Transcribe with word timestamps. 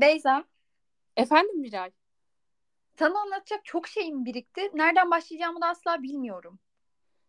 Beyza, 0.00 0.44
Efendim 1.16 1.60
Miray? 1.60 1.90
sana 2.98 3.20
anlatacak 3.20 3.64
çok 3.64 3.88
şeyim 3.88 4.24
birikti. 4.24 4.70
Nereden 4.74 5.10
başlayacağımı 5.10 5.60
da 5.60 5.66
asla 5.66 6.02
bilmiyorum. 6.02 6.58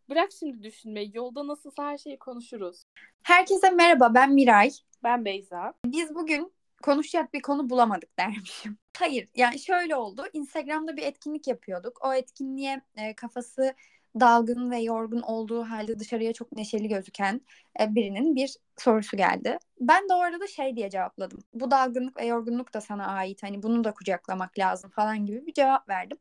Bırak 0.10 0.32
şimdi 0.40 0.64
düşünmeyi. 0.64 1.12
Yolda 1.14 1.48
nasılsa 1.48 1.84
her 1.86 1.98
şeyi 1.98 2.20
konuşuruz. 2.20 2.84
Herkese 3.24 3.70
merhaba, 3.70 4.14
ben 4.14 4.34
Miray. 4.34 4.72
Ben 5.04 5.26
Beyza. 5.26 5.74
Biz 5.86 6.16
bugün 6.16 6.54
konuşacak 6.84 7.34
bir 7.34 7.42
konu 7.42 7.70
bulamadık 7.70 8.18
dermişim. 8.20 8.78
Hayır, 8.98 9.30
yani 9.36 9.60
şöyle 9.60 9.96
oldu. 9.96 10.26
Instagram'da 10.34 10.98
bir 10.98 11.04
etkinlik 11.04 11.48
yapıyorduk. 11.48 12.06
O 12.06 12.14
etkinliğe 12.14 12.82
e, 12.96 13.16
kafası 13.16 13.76
dalgın 14.20 14.72
ve 14.72 14.78
yorgun 14.80 15.22
olduğu 15.22 15.64
halde 15.64 16.00
dışarıya 16.00 16.34
çok 16.34 16.52
neşeli 16.52 16.88
gözüken 16.88 17.42
e, 17.80 17.96
birinin 17.96 18.36
bir 18.36 18.56
sorusu 18.78 19.18
geldi. 19.18 19.58
Ben 19.80 20.10
de 20.10 20.14
orada 20.14 20.40
da 20.40 20.48
şey 20.48 20.76
diye 20.76 20.90
cevapladım. 20.90 21.40
Bu 21.54 21.72
dalgınlık 21.72 22.18
ve 22.18 22.26
yorgunluk 22.26 22.74
da 22.74 22.82
sana 22.82 23.08
ait. 23.08 23.44
Hani 23.44 23.64
bunu 23.64 23.84
da 23.84 23.94
kucaklamak 23.94 24.60
lazım 24.60 24.90
falan 24.92 25.26
gibi 25.26 25.46
bir 25.48 25.54
cevap 25.54 25.90
verdim. 25.90 26.18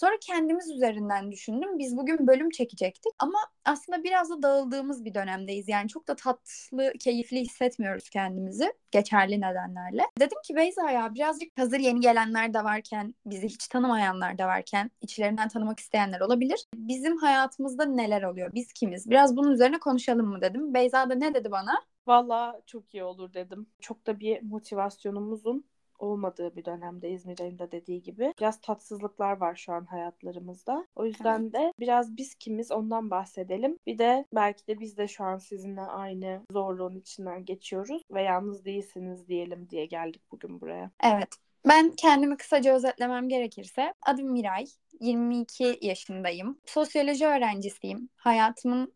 Sonra 0.00 0.12
kendimiz 0.20 0.70
üzerinden 0.70 1.32
düşündüm. 1.32 1.78
Biz 1.78 1.96
bugün 1.96 2.26
bölüm 2.26 2.50
çekecektik 2.50 3.12
ama 3.18 3.38
aslında 3.64 4.04
biraz 4.04 4.30
da 4.30 4.42
dağıldığımız 4.42 5.04
bir 5.04 5.14
dönemdeyiz. 5.14 5.68
Yani 5.68 5.88
çok 5.88 6.08
da 6.08 6.16
tatlı, 6.16 6.92
keyifli 7.00 7.40
hissetmiyoruz 7.40 8.10
kendimizi 8.10 8.72
geçerli 8.90 9.40
nedenlerle. 9.40 10.02
Dedim 10.18 10.38
ki 10.44 10.56
Beyza 10.56 10.90
ya 10.90 11.14
birazcık 11.14 11.58
hazır 11.58 11.78
yeni 11.78 12.00
gelenler 12.00 12.54
de 12.54 12.64
varken, 12.64 13.14
bizi 13.26 13.48
hiç 13.48 13.68
tanımayanlar 13.68 14.38
da 14.38 14.46
varken, 14.46 14.90
içlerinden 15.00 15.48
tanımak 15.48 15.80
isteyenler 15.80 16.20
olabilir. 16.20 16.64
Bizim 16.74 17.16
hayatımızda 17.16 17.84
neler 17.84 18.22
oluyor? 18.22 18.50
Biz 18.54 18.72
kimiz? 18.72 19.10
Biraz 19.10 19.36
bunun 19.36 19.52
üzerine 19.52 19.78
konuşalım 19.78 20.26
mı 20.26 20.40
dedim. 20.40 20.74
Beyza 20.74 21.10
da 21.10 21.14
ne 21.14 21.34
dedi 21.34 21.50
bana? 21.50 21.72
Valla 22.06 22.60
çok 22.66 22.94
iyi 22.94 23.04
olur 23.04 23.34
dedim. 23.34 23.66
Çok 23.80 24.06
da 24.06 24.20
bir 24.20 24.42
motivasyonumuzun 24.42 25.64
olmadığı 25.98 26.56
bir 26.56 26.64
dönemde 26.64 27.10
İzmir'in 27.10 27.58
de 27.58 27.72
dediği 27.72 28.02
gibi. 28.02 28.34
Biraz 28.40 28.60
tatsızlıklar 28.60 29.36
var 29.36 29.56
şu 29.56 29.72
an 29.72 29.84
hayatlarımızda. 29.84 30.86
O 30.96 31.06
yüzden 31.06 31.42
Evet. 31.42 31.52
de 31.52 31.72
biraz 31.80 32.16
biz 32.16 32.34
kimiz 32.34 32.72
ondan 32.72 33.10
bahsedelim. 33.10 33.78
Bir 33.86 33.98
de 33.98 34.24
belki 34.34 34.66
de 34.66 34.80
biz 34.80 34.96
de 34.96 35.08
şu 35.08 35.24
an 35.24 35.38
sizinle 35.38 35.80
aynı 35.80 36.42
zorluğun 36.50 36.96
içinden 36.96 37.44
geçiyoruz 37.44 38.02
ve 38.10 38.22
yalnız 38.22 38.64
değilsiniz 38.64 39.28
diyelim 39.28 39.68
diye 39.70 39.86
geldik 39.86 40.22
bugün 40.32 40.60
buraya. 40.60 40.90
Evet. 41.04 41.28
Ben 41.68 41.90
kendimi 41.90 42.36
kısaca 42.36 42.74
özetlemem 42.74 43.28
gerekirse 43.28 43.94
adım 44.02 44.32
Miray, 44.32 44.64
22 45.00 45.78
yaşındayım. 45.82 46.58
Sosyoloji 46.66 47.26
öğrencisiyim. 47.26 48.08
Hayatımın 48.16 48.92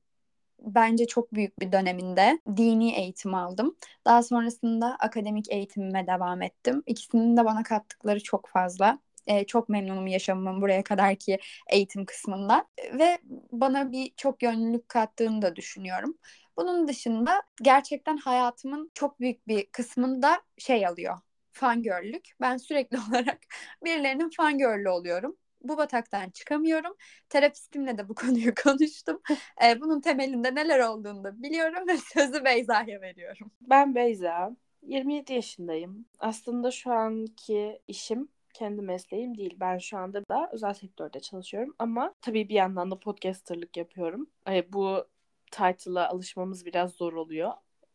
bence 0.62 1.06
çok 1.06 1.34
büyük 1.34 1.60
bir 1.60 1.72
döneminde 1.72 2.40
dini 2.56 2.94
eğitim 2.94 3.34
aldım. 3.34 3.76
Daha 4.04 4.22
sonrasında 4.22 4.96
akademik 5.00 5.50
eğitimime 5.52 6.06
devam 6.06 6.42
ettim. 6.42 6.82
İkisinin 6.86 7.36
de 7.36 7.44
bana 7.44 7.62
kattıkları 7.62 8.22
çok 8.22 8.48
fazla. 8.48 8.98
Ee, 9.26 9.44
çok 9.46 9.68
memnunum 9.68 10.06
yaşamımın 10.06 10.62
buraya 10.62 10.84
kadarki 10.84 11.38
eğitim 11.70 12.04
kısmından 12.06 12.66
ve 12.98 13.18
bana 13.52 13.92
bir 13.92 14.12
çok 14.16 14.42
yönlülük 14.42 14.88
kattığını 14.88 15.42
da 15.42 15.56
düşünüyorum. 15.56 16.18
Bunun 16.56 16.88
dışında 16.88 17.42
gerçekten 17.62 18.16
hayatımın 18.16 18.90
çok 18.94 19.20
büyük 19.20 19.48
bir 19.48 19.66
kısmında 19.66 20.42
şey 20.58 20.86
alıyor. 20.86 21.18
Fangörlük. 21.52 22.28
Ben 22.40 22.56
sürekli 22.56 22.98
olarak 23.10 23.38
birilerinin 23.84 24.30
fangörlü 24.36 24.88
oluyorum. 24.88 25.36
Bu 25.64 25.76
bataktan 25.76 26.30
çıkamıyorum. 26.30 26.96
Terapistimle 27.28 27.98
de 27.98 28.08
bu 28.08 28.14
konuyu 28.14 28.54
konuştum. 28.64 29.22
Ee, 29.64 29.80
bunun 29.80 30.00
temelinde 30.00 30.54
neler 30.54 30.80
olduğunu 30.80 31.24
da 31.24 31.42
biliyorum 31.42 31.88
ve 31.88 31.96
sözü 31.96 32.44
Beyza'ya 32.44 33.00
veriyorum. 33.00 33.50
Ben 33.60 33.94
Beyza, 33.94 34.56
27 34.82 35.32
yaşındayım. 35.32 36.06
Aslında 36.18 36.70
şu 36.70 36.92
anki 36.92 37.80
işim 37.88 38.28
kendi 38.54 38.82
mesleğim 38.82 39.38
değil. 39.38 39.56
Ben 39.60 39.78
şu 39.78 39.98
anda 39.98 40.28
da 40.28 40.50
özel 40.52 40.74
sektörde 40.74 41.20
çalışıyorum 41.20 41.74
ama 41.78 42.14
tabii 42.20 42.48
bir 42.48 42.54
yandan 42.54 42.90
da 42.90 42.98
podcasterlık 42.98 43.76
yapıyorum. 43.76 44.30
Ay, 44.46 44.72
bu 44.72 45.04
title'a 45.50 46.08
alışmamız 46.08 46.66
biraz 46.66 46.92
zor 46.92 47.12
oluyor 47.12 47.52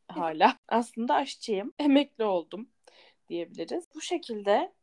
hala. 0.07 0.57
Aslında 0.67 1.15
aşçıyım. 1.15 1.73
Emekli 1.79 2.23
oldum 2.23 2.69
diyebiliriz. 3.29 3.85
Bu 3.95 4.01
şekilde 4.01 4.73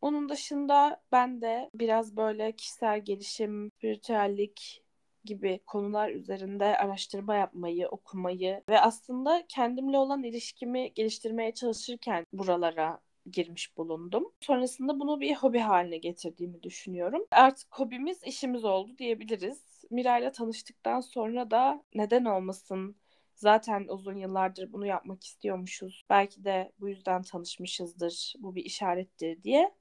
onun 0.00 0.28
dışında 0.28 1.02
ben 1.12 1.40
de 1.40 1.70
biraz 1.74 2.16
böyle 2.16 2.52
kişisel 2.52 3.04
gelişim, 3.04 3.70
spiritüellik 3.76 4.84
gibi 5.24 5.60
konular 5.66 6.10
üzerinde 6.10 6.64
araştırma 6.64 7.34
yapmayı, 7.34 7.88
okumayı 7.88 8.62
ve 8.68 8.80
aslında 8.80 9.44
kendimle 9.48 9.98
olan 9.98 10.22
ilişkimi 10.22 10.94
geliştirmeye 10.94 11.54
çalışırken 11.54 12.26
buralara 12.32 13.00
girmiş 13.30 13.76
bulundum. 13.76 14.32
Sonrasında 14.40 15.00
bunu 15.00 15.20
bir 15.20 15.34
hobi 15.34 15.58
haline 15.58 15.98
getirdiğimi 15.98 16.62
düşünüyorum. 16.62 17.26
Artık 17.30 17.68
hobimiz 17.78 18.22
işimiz 18.24 18.64
oldu 18.64 18.98
diyebiliriz. 18.98 19.84
Miray'la 19.90 20.32
tanıştıktan 20.32 21.00
sonra 21.00 21.50
da 21.50 21.82
neden 21.94 22.24
olmasın 22.24 22.96
Zaten 23.38 23.86
uzun 23.88 24.16
yıllardır 24.16 24.72
bunu 24.72 24.86
yapmak 24.86 25.24
istiyormuşuz. 25.24 26.04
Belki 26.10 26.44
de 26.44 26.72
bu 26.80 26.88
yüzden 26.88 27.22
tanışmışızdır. 27.22 28.34
Bu 28.38 28.54
bir 28.54 28.64
işarettir 28.64 29.42
diye. 29.42 29.74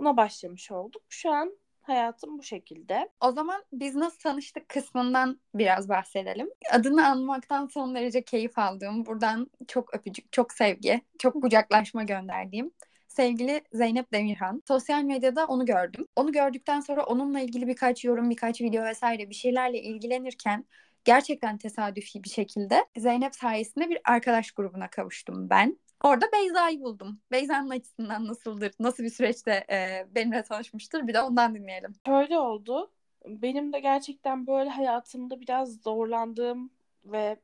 Buna 0.00 0.16
başlamış 0.16 0.70
olduk. 0.70 1.02
Şu 1.08 1.30
an 1.30 1.58
hayatım 1.82 2.38
bu 2.38 2.42
şekilde. 2.42 3.08
O 3.20 3.32
zaman 3.32 3.64
biz 3.72 3.94
nasıl 3.94 4.18
tanıştık 4.18 4.68
kısmından 4.68 5.40
biraz 5.54 5.88
bahsedelim. 5.88 6.50
Adını 6.72 7.06
anmaktan 7.06 7.66
son 7.66 7.94
derece 7.94 8.22
keyif 8.22 8.58
aldığım, 8.58 9.06
buradan 9.06 9.50
çok 9.68 9.94
öpücük, 9.94 10.32
çok 10.32 10.52
sevgi, 10.52 11.00
çok 11.18 11.42
kucaklaşma 11.42 12.02
gönderdiğim 12.02 12.70
sevgili 13.08 13.60
Zeynep 13.72 14.12
Demirhan. 14.12 14.62
Sosyal 14.68 15.02
medyada 15.02 15.46
onu 15.46 15.66
gördüm. 15.66 16.06
Onu 16.16 16.32
gördükten 16.32 16.80
sonra 16.80 17.04
onunla 17.04 17.40
ilgili 17.40 17.66
birkaç 17.66 18.04
yorum, 18.04 18.30
birkaç 18.30 18.60
video 18.60 18.84
vesaire 18.84 19.30
bir 19.30 19.34
şeylerle 19.34 19.82
ilgilenirken 19.82 20.64
gerçekten 21.04 21.58
tesadüfi 21.58 22.24
bir 22.24 22.30
şekilde 22.30 22.86
Zeynep 22.96 23.34
sayesinde 23.34 23.88
bir 23.88 23.98
arkadaş 24.04 24.50
grubuna 24.50 24.90
kavuştum 24.90 25.50
ben. 25.50 25.78
Orada 26.04 26.26
Beyza'yı 26.32 26.80
buldum. 26.80 27.20
Beyza'nın 27.32 27.70
açısından 27.70 28.26
nasıldır, 28.26 28.72
nasıl 28.78 29.04
bir 29.04 29.10
süreçte 29.10 29.64
e, 29.70 30.06
benimle 30.14 30.42
tanışmıştır 30.42 31.06
bir 31.06 31.14
de 31.14 31.20
ondan 31.20 31.54
dinleyelim. 31.54 31.94
Şöyle 32.06 32.38
oldu. 32.38 32.90
Benim 33.26 33.72
de 33.72 33.80
gerçekten 33.80 34.46
böyle 34.46 34.70
hayatımda 34.70 35.40
biraz 35.40 35.80
zorlandığım 35.80 36.70
ve 37.04 37.36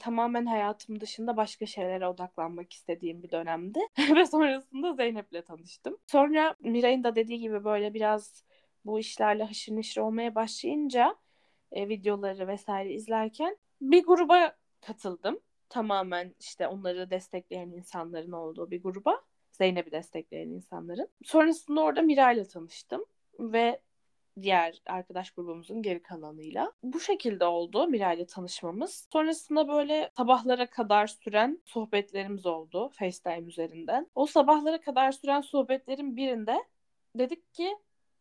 tamamen 0.00 0.46
hayatım 0.46 1.00
dışında 1.00 1.36
başka 1.36 1.66
şeylere 1.66 2.08
odaklanmak 2.08 2.72
istediğim 2.72 3.22
bir 3.22 3.30
dönemdi. 3.30 3.80
ve 4.16 4.26
sonrasında 4.26 4.94
Zeynep'le 4.94 5.46
tanıştım. 5.46 5.96
Sonra 6.06 6.54
Miray'ın 6.60 7.04
da 7.04 7.16
dediği 7.16 7.38
gibi 7.38 7.64
böyle 7.64 7.94
biraz 7.94 8.44
bu 8.84 9.00
işlerle 9.00 9.44
haşır 9.44 9.76
neşir 9.76 10.00
olmaya 10.00 10.34
başlayınca 10.34 11.16
e, 11.72 11.88
videoları 11.88 12.48
vesaire 12.48 12.92
izlerken 12.92 13.56
bir 13.80 14.04
gruba 14.04 14.56
katıldım. 14.80 15.40
Tamamen 15.72 16.34
işte 16.40 16.68
onları 16.68 17.10
destekleyen 17.10 17.70
insanların 17.70 18.32
olduğu 18.32 18.70
bir 18.70 18.82
gruba. 18.82 19.22
Zeynep'i 19.52 19.92
destekleyen 19.92 20.48
insanların. 20.48 21.08
Sonrasında 21.24 21.80
orada 21.80 22.02
Miray'la 22.02 22.44
tanıştım 22.44 23.04
ve 23.38 23.80
diğer 24.42 24.82
arkadaş 24.86 25.30
grubumuzun 25.30 25.82
geri 25.82 26.02
kalanıyla. 26.02 26.72
Bu 26.82 27.00
şekilde 27.00 27.44
oldu 27.44 27.88
Miray'la 27.88 28.26
tanışmamız. 28.26 29.08
Sonrasında 29.12 29.68
böyle 29.68 30.10
sabahlara 30.16 30.70
kadar 30.70 31.06
süren 31.06 31.62
sohbetlerimiz 31.64 32.46
oldu 32.46 32.88
FaceTime 32.88 33.48
üzerinden. 33.48 34.10
O 34.14 34.26
sabahlara 34.26 34.80
kadar 34.80 35.12
süren 35.12 35.40
sohbetlerin 35.40 36.16
birinde 36.16 36.64
dedik 37.16 37.54
ki 37.54 37.76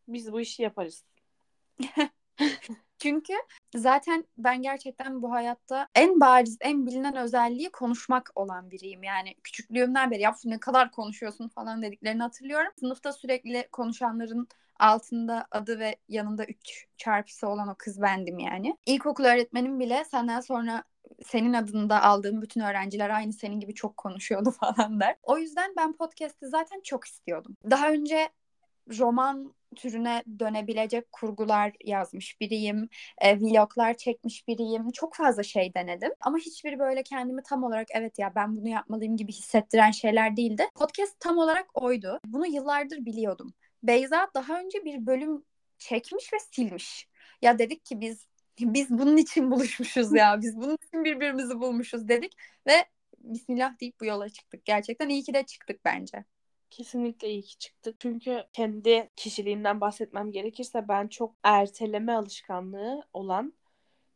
biz 0.07 0.33
bu 0.33 0.41
işi 0.41 0.63
yaparız. 0.63 1.05
Çünkü 3.01 3.33
zaten 3.75 4.25
ben 4.37 4.61
gerçekten 4.61 5.21
bu 5.21 5.31
hayatta 5.31 5.87
en 5.95 6.19
bariz, 6.19 6.57
en 6.61 6.85
bilinen 6.87 7.15
özelliği 7.15 7.71
konuşmak 7.71 8.31
olan 8.35 8.71
biriyim. 8.71 9.03
Yani 9.03 9.35
küçüklüğümden 9.43 10.11
beri 10.11 10.21
ya 10.21 10.35
ne 10.45 10.59
kadar 10.59 10.91
konuşuyorsun 10.91 11.47
falan 11.47 11.81
dediklerini 11.81 12.21
hatırlıyorum. 12.21 12.71
Sınıfta 12.79 13.13
sürekli 13.13 13.67
konuşanların 13.71 14.47
altında 14.79 15.47
adı 15.51 15.79
ve 15.79 15.95
yanında 16.09 16.45
üç 16.45 16.87
çarpısı 16.97 17.47
olan 17.47 17.67
o 17.67 17.75
kız 17.77 18.01
bendim 18.01 18.39
yani. 18.39 18.77
İlkokul 18.85 19.23
öğretmenim 19.23 19.79
bile 19.79 20.05
senden 20.05 20.39
sonra 20.39 20.83
senin 21.25 21.53
adında 21.53 22.03
aldığım 22.03 22.41
bütün 22.41 22.61
öğrenciler 22.61 23.09
aynı 23.09 23.33
senin 23.33 23.59
gibi 23.59 23.73
çok 23.73 23.97
konuşuyordu 23.97 24.51
falan 24.59 24.99
der. 24.99 25.15
O 25.23 25.37
yüzden 25.37 25.73
ben 25.77 25.93
podcast'i 25.93 26.47
zaten 26.47 26.81
çok 26.83 27.05
istiyordum. 27.05 27.57
Daha 27.69 27.91
önce 27.91 28.29
roman 28.99 29.53
türüne 29.75 30.23
dönebilecek 30.39 31.11
kurgular 31.11 31.73
yazmış 31.85 32.41
biriyim. 32.41 32.89
E, 33.17 33.39
vloglar 33.39 33.93
çekmiş 33.93 34.47
biriyim. 34.47 34.91
Çok 34.91 35.15
fazla 35.15 35.43
şey 35.43 35.73
denedim. 35.73 36.11
Ama 36.21 36.37
hiçbiri 36.37 36.79
böyle 36.79 37.03
kendimi 37.03 37.43
tam 37.43 37.63
olarak 37.63 37.87
evet 37.93 38.19
ya 38.19 38.35
ben 38.35 38.57
bunu 38.57 38.67
yapmalıyım 38.67 39.17
gibi 39.17 39.31
hissettiren 39.31 39.91
şeyler 39.91 40.37
değildi. 40.37 40.63
Podcast 40.75 41.19
tam 41.19 41.37
olarak 41.37 41.81
oydu. 41.81 42.19
Bunu 42.25 42.47
yıllardır 42.47 43.05
biliyordum. 43.05 43.53
Beyza 43.83 44.27
daha 44.35 44.59
önce 44.59 44.85
bir 44.85 45.05
bölüm 45.05 45.43
çekmiş 45.77 46.33
ve 46.33 46.37
silmiş. 46.39 47.07
Ya 47.41 47.59
dedik 47.59 47.85
ki 47.85 48.01
biz 48.01 48.27
biz 48.59 48.89
bunun 48.89 49.17
için 49.17 49.51
buluşmuşuz 49.51 50.15
ya. 50.15 50.41
Biz 50.41 50.57
bunun 50.57 50.77
için 50.87 51.03
birbirimizi 51.03 51.59
bulmuşuz 51.59 52.07
dedik 52.07 52.33
ve 52.67 52.85
Bismillah 53.23 53.79
deyip 53.79 53.99
bu 53.99 54.05
yola 54.05 54.29
çıktık. 54.29 54.65
Gerçekten 54.65 55.09
iyi 55.09 55.23
ki 55.23 55.33
de 55.33 55.43
çıktık 55.43 55.85
bence. 55.85 56.25
Kesinlikle 56.71 57.29
iyi 57.29 57.41
ki 57.41 57.57
çıktık. 57.57 57.99
Çünkü 57.99 58.43
kendi 58.53 59.09
kişiliğimden 59.15 59.81
bahsetmem 59.81 60.31
gerekirse 60.31 60.87
ben 60.87 61.07
çok 61.07 61.35
erteleme 61.43 62.13
alışkanlığı 62.13 63.03
olan 63.13 63.53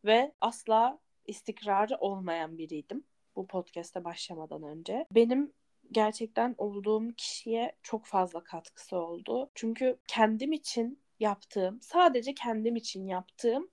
ve 0.06 0.32
asla 0.42 1.00
istikrarı 1.26 1.98
olmayan 1.98 2.58
biriydim 2.58 3.04
bu 3.36 3.48
podcast'e 3.48 4.04
başlamadan 4.04 4.64
önce. 4.64 5.06
Benim 5.12 5.54
gerçekten 5.92 6.56
olduğum 6.58 7.14
kişiye 7.18 7.76
çok 7.84 8.06
fazla 8.06 8.44
katkısı 8.44 8.98
oldu. 8.98 9.50
Çünkü 9.56 9.98
kendim 10.08 10.52
için 10.52 11.00
yaptığım, 11.20 11.82
sadece 11.82 12.34
kendim 12.34 12.76
için 12.76 13.08
yaptığım 13.08 13.70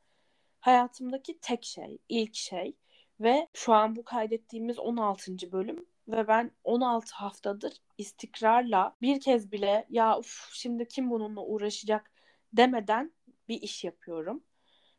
hayatımdaki 0.60 1.38
tek 1.40 1.64
şey, 1.64 1.98
ilk 2.08 2.34
şey 2.34 2.76
ve 3.20 3.48
şu 3.54 3.72
an 3.72 3.96
bu 3.96 4.04
kaydettiğimiz 4.04 4.78
16. 4.78 5.52
bölüm 5.52 5.86
ve 6.08 6.28
ben 6.28 6.50
16 6.64 7.14
haftadır 7.14 7.72
istikrarla 7.98 8.96
bir 9.02 9.20
kez 9.20 9.52
bile 9.52 9.86
ya 9.90 10.18
uf 10.18 10.48
şimdi 10.52 10.88
kim 10.88 11.10
bununla 11.10 11.40
uğraşacak 11.40 12.10
demeden 12.52 13.12
bir 13.48 13.62
iş 13.62 13.84
yapıyorum. 13.84 14.44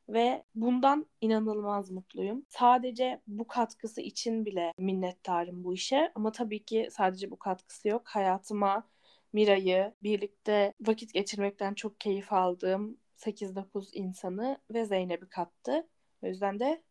Ve 0.10 0.44
bundan 0.56 1.06
inanılmaz 1.22 1.92
mutluyum. 1.92 2.46
Sadece 2.50 3.22
bu 3.28 3.48
katkısı 3.48 4.02
için 4.02 4.46
bile 4.46 4.74
minnettarım 4.78 5.64
bu 5.64 5.74
işe. 5.74 6.12
Ama 6.16 6.32
tabii 6.32 6.64
ki 6.66 6.88
sadece 6.92 7.32
bu 7.32 7.40
katkısı 7.40 7.88
yok. 7.88 8.08
Hayatıma 8.08 8.88
Mira'yı, 9.34 9.94
birlikte 10.04 10.74
vakit 10.82 11.14
geçirmekten 11.14 11.74
çok 11.74 12.00
keyif 12.00 12.34
aldığım 12.34 12.98
8-9 13.18 13.90
insanı 13.94 14.58
ve 14.74 14.86
Zeynep'i 14.86 15.30
kattı. 15.30 15.88
O 16.22 16.28
yüzden 16.28 16.60
de 16.60 16.84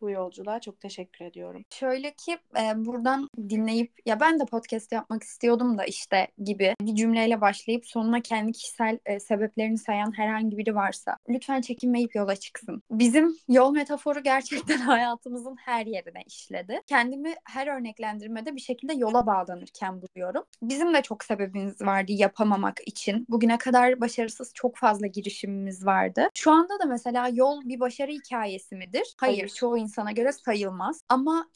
bu 0.00 0.10
yolculuğa 0.10 0.60
çok 0.60 0.80
teşekkür 0.80 1.24
ediyorum. 1.24 1.64
Şöyle 1.70 2.10
ki 2.14 2.38
e, 2.60 2.72
buradan 2.76 3.28
dinleyip 3.48 3.92
ya 4.06 4.20
ben 4.20 4.40
de 4.40 4.44
podcast 4.44 4.92
yapmak 4.92 5.22
istiyordum 5.22 5.78
da 5.78 5.84
işte 5.84 6.28
gibi 6.44 6.74
bir 6.80 6.94
cümleyle 6.94 7.40
başlayıp 7.40 7.86
sonuna 7.86 8.20
kendi 8.20 8.52
kişisel 8.52 8.98
e, 9.06 9.20
sebeplerini 9.20 9.78
sayan 9.78 10.18
herhangi 10.18 10.58
biri 10.58 10.74
varsa 10.74 11.16
lütfen 11.28 11.60
çekinmeyip 11.60 12.14
yola 12.14 12.36
çıksın. 12.36 12.82
Bizim 12.90 13.36
yol 13.48 13.72
metaforu 13.72 14.22
gerçekten 14.22 14.78
hayatımızın 14.78 15.56
her 15.56 15.86
yerine 15.86 16.22
işledi. 16.26 16.80
Kendimi 16.86 17.34
her 17.44 17.66
örneklendirmede 17.66 18.56
bir 18.56 18.60
şekilde 18.60 18.94
yola 18.94 19.26
bağlanırken 19.26 20.02
buluyorum. 20.02 20.44
Bizim 20.62 20.94
de 20.94 21.02
çok 21.02 21.24
sebebimiz 21.24 21.80
vardı 21.80 22.12
yapamamak 22.12 22.80
için. 22.86 23.26
Bugüne 23.28 23.58
kadar 23.58 24.00
başarısız 24.00 24.50
çok 24.54 24.76
fazla 24.76 25.06
girişimimiz 25.06 25.86
vardı. 25.86 26.28
Şu 26.34 26.50
anda 26.50 26.78
da 26.78 26.84
mesela 26.84 27.28
yol 27.28 27.62
bir 27.64 27.80
başarı 27.80 28.10
hikayesi 28.10 28.76
midir? 28.76 29.14
Hayır, 29.16 29.38
Hayır. 29.38 29.48
çoğu 29.48 29.76
insana 29.88 30.12
göre 30.12 30.32
sayılmaz. 30.32 31.02
Ama 31.08 31.48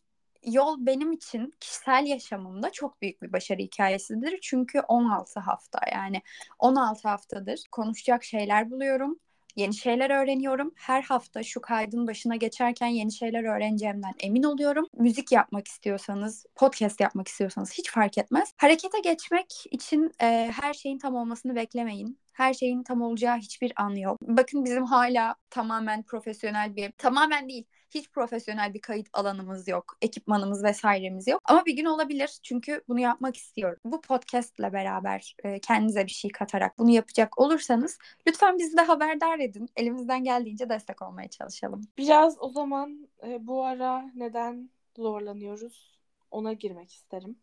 yol 0.47 0.87
benim 0.87 1.13
için 1.13 1.53
kişisel 1.61 2.07
yaşamımda 2.07 2.73
çok 2.73 3.03
büyük 3.03 3.23
bir 3.23 3.33
başarı 3.33 3.59
hikayesidir. 3.59 4.39
Çünkü 4.43 4.81
16 4.81 5.41
hafta 5.41 5.81
yani 5.93 6.23
16 6.59 7.09
haftadır 7.09 7.61
konuşacak 7.73 8.25
şeyler 8.25 8.71
buluyorum. 8.71 9.19
Yeni 9.57 9.75
şeyler 9.75 10.11
öğreniyorum. 10.11 10.73
Her 10.77 11.03
hafta 11.03 11.43
şu 11.43 11.61
kaydın 11.61 12.07
başına 12.07 12.37
geçerken 12.37 12.87
yeni 12.87 13.13
şeyler 13.13 13.45
öğreneceğimden 13.45 14.15
emin 14.21 14.43
oluyorum. 14.43 14.87
Müzik 14.99 15.33
yapmak 15.33 15.69
istiyorsanız, 15.69 16.47
podcast 16.55 17.01
yapmak 17.01 17.29
istiyorsanız 17.29 17.73
hiç 17.73 17.91
fark 17.91 18.19
etmez. 18.19 18.53
Harekete 18.57 19.01
geçmek 19.01 19.65
için 19.71 20.13
e, 20.23 20.53
her 20.61 20.75
şeyin 20.75 20.99
tam 20.99 21.15
olmasını 21.15 21.57
beklemeyin 21.57 22.19
her 22.33 22.55
şeyin 22.55 22.83
tam 22.83 23.03
olacağı 23.03 23.37
hiçbir 23.37 23.73
an 23.77 23.91
yok. 23.91 24.19
Bakın 24.23 24.65
bizim 24.65 24.85
hala 24.85 25.35
tamamen 25.51 26.03
profesyonel 26.03 26.77
bir, 26.77 26.93
tamamen 26.93 27.49
değil, 27.49 27.65
hiç 27.95 28.11
profesyonel 28.11 28.75
bir 28.75 28.81
kayıt 28.81 29.09
alanımız 29.13 29.69
yok. 29.69 29.97
Ekipmanımız 30.03 30.65
vesairemiz 30.65 31.29
yok. 31.29 31.41
Ama 31.45 31.65
bir 31.67 31.77
gün 31.77 31.85
olabilir. 31.85 32.39
Çünkü 32.43 32.83
bunu 32.89 33.01
yapmak 33.01 33.37
istiyorum. 33.37 33.79
Bu 33.85 34.01
podcastle 34.01 34.73
beraber 34.73 35.37
e, 35.45 35.59
kendinize 35.61 36.07
bir 36.07 36.11
şey 36.11 36.31
katarak 36.31 36.79
bunu 36.79 36.91
yapacak 36.91 37.39
olursanız 37.39 37.99
lütfen 38.27 38.59
bizi 38.59 38.77
de 38.77 38.81
haberdar 38.81 39.39
edin. 39.39 39.69
Elimizden 39.77 40.25
geldiğince 40.25 40.69
destek 40.69 41.03
olmaya 41.03 41.29
çalışalım. 41.29 41.83
Biraz 41.99 42.37
o 42.41 42.49
zaman 42.49 43.09
e, 43.27 43.47
bu 43.47 43.65
ara 43.65 44.11
neden 44.15 44.71
zorlanıyoruz 44.97 45.99
ona 46.31 46.53
girmek 46.53 46.93
isterim 46.93 47.37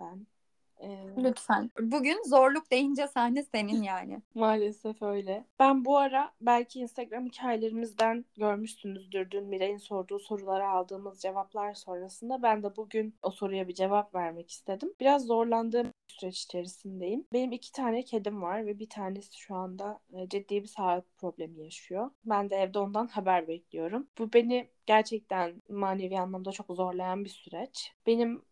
ben. 0.00 0.26
Lütfen. 1.16 1.70
Bugün 1.80 2.22
zorluk 2.28 2.70
deyince 2.70 3.08
sahne 3.08 3.42
senin 3.42 3.82
yani. 3.82 4.22
Maalesef 4.34 5.02
öyle. 5.02 5.44
Ben 5.58 5.84
bu 5.84 5.98
ara 5.98 6.32
belki 6.40 6.80
Instagram 6.80 7.26
hikayelerimizden 7.26 8.24
görmüşsünüzdür 8.36 9.30
dün 9.30 9.44
Miray'ın 9.44 9.78
sorduğu 9.78 10.18
sorulara 10.18 10.70
aldığımız 10.70 11.20
cevaplar 11.20 11.74
sonrasında 11.74 12.42
ben 12.42 12.62
de 12.62 12.76
bugün 12.76 13.14
o 13.22 13.30
soruya 13.30 13.68
bir 13.68 13.74
cevap 13.74 14.14
vermek 14.14 14.50
istedim. 14.50 14.92
Biraz 15.00 15.26
zorlandığım 15.26 15.92
süreç 16.06 16.42
içerisindeyim. 16.42 17.26
Benim 17.32 17.52
iki 17.52 17.72
tane 17.72 18.02
kedim 18.02 18.42
var 18.42 18.66
ve 18.66 18.78
bir 18.78 18.88
tanesi 18.88 19.38
şu 19.38 19.54
anda 19.54 20.00
e, 20.12 20.28
ciddi 20.28 20.62
bir 20.62 20.68
sağlık 20.68 21.18
problemi 21.18 21.60
yaşıyor. 21.60 22.10
Ben 22.24 22.50
de 22.50 22.56
evde 22.56 22.78
ondan 22.78 23.06
haber 23.06 23.48
bekliyorum. 23.48 24.08
Bu 24.18 24.32
beni 24.32 24.68
gerçekten 24.86 25.62
manevi 25.68 26.18
anlamda 26.20 26.52
çok 26.52 26.66
zorlayan 26.66 27.24
bir 27.24 27.30
süreç. 27.30 27.92
Benim 28.06 28.42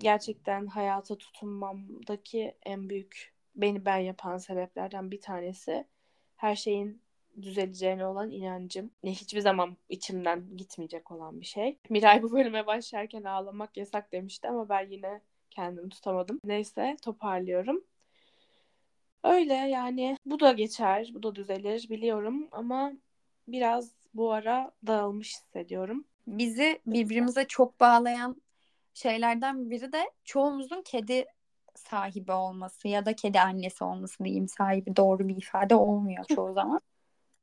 gerçekten 0.00 0.66
hayata 0.66 1.18
tutunmamdaki 1.18 2.54
en 2.62 2.88
büyük 2.88 3.32
beni 3.56 3.84
ben 3.84 3.98
yapan 3.98 4.38
sebeplerden 4.38 5.10
bir 5.10 5.20
tanesi 5.20 5.86
her 6.36 6.56
şeyin 6.56 7.02
düzeleceğine 7.42 8.06
olan 8.06 8.30
inancım. 8.30 8.90
Ne 9.04 9.10
hiçbir 9.10 9.40
zaman 9.40 9.76
içimden 9.88 10.56
gitmeyecek 10.56 11.10
olan 11.10 11.40
bir 11.40 11.46
şey. 11.46 11.78
Miray 11.90 12.22
bu 12.22 12.32
bölüme 12.32 12.66
başlarken 12.66 13.24
ağlamak 13.24 13.76
yasak 13.76 14.12
demişti 14.12 14.48
ama 14.48 14.68
ben 14.68 14.90
yine 14.90 15.20
kendimi 15.50 15.88
tutamadım. 15.88 16.40
Neyse 16.44 16.96
toparlıyorum. 17.02 17.84
Öyle 19.24 19.54
yani 19.54 20.16
bu 20.26 20.40
da 20.40 20.52
geçer, 20.52 21.10
bu 21.14 21.22
da 21.22 21.34
düzelir 21.34 21.86
biliyorum 21.90 22.48
ama 22.52 22.92
biraz 23.48 23.92
bu 24.14 24.32
ara 24.32 24.72
dağılmış 24.86 25.34
hissediyorum. 25.34 26.04
Bizi 26.26 26.80
birbirimize 26.86 27.44
çok 27.44 27.80
bağlayan 27.80 28.36
şeylerden 29.02 29.70
biri 29.70 29.92
de 29.92 30.10
çoğumuzun 30.24 30.82
kedi 30.82 31.24
sahibi 31.74 32.32
olması 32.32 32.88
ya 32.88 33.06
da 33.06 33.16
kedi 33.16 33.40
annesi 33.40 33.84
olması 33.84 34.24
diyeyim 34.24 34.48
sahibi 34.48 34.96
doğru 34.96 35.28
bir 35.28 35.36
ifade 35.36 35.74
olmuyor 35.74 36.24
çoğu 36.34 36.52
zaman. 36.54 36.80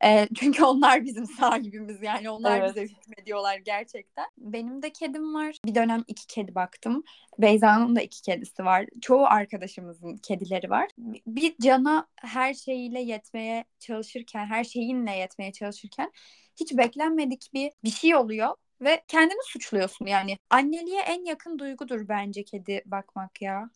E, 0.04 0.27
çünkü 0.36 0.63
onlar 0.63 1.06
bizim 1.06 1.25
sahibimiz 1.25 2.04
yani 2.04 2.30
onlar 2.30 2.59
evet. 2.59 2.69
bize 2.69 2.81
hükmediyorlar 2.81 3.57
gerçekten. 3.57 4.25
Benim 4.38 4.81
de 4.81 4.89
kedim 4.89 5.33
var. 5.33 5.56
Bir 5.65 5.75
dönem 5.75 6.04
iki 6.07 6.27
kedi 6.27 6.56
baktım. 6.56 7.04
Beyza'nın 7.39 7.95
da 7.95 8.01
iki 8.01 8.21
kedisi 8.21 8.65
var. 8.65 8.85
Çoğu 9.02 9.26
arkadaşımızın 9.26 10.18
kedileri 10.18 10.69
var. 10.69 10.87
Bir 11.28 11.56
cana 11.61 12.07
her 12.16 12.54
şeyiyle 12.54 12.99
yetmeye 12.99 13.66
çalışırken, 13.80 14.45
her 14.45 14.64
şeyinle 14.64 15.11
yetmeye 15.11 15.52
çalışırken 15.52 16.11
hiç 16.56 16.78
beklenmedik 16.78 17.49
bir 17.54 17.71
bir 17.83 17.90
şey 17.92 18.16
oluyor 18.16 18.56
ve 18.81 19.04
kendini 19.07 19.44
suçluyorsun 19.44 20.06
yani. 20.06 20.38
Anneliğe 20.50 21.02
en 21.02 21.26
yakın 21.26 21.60
duygudur 21.60 22.07
bence 22.07 22.44
kedi 22.44 22.81
bakmak 22.86 23.42
ya. 23.42 23.69